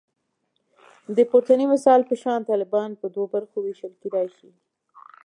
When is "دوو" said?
3.13-3.25